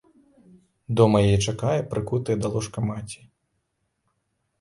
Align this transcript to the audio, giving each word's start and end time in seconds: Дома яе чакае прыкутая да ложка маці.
Дома 1.01 1.19
яе 1.27 1.35
чакае 1.51 1.75
прыкутая 1.91 2.37
да 2.45 2.51
ложка 2.55 2.79
маці. 2.89 3.19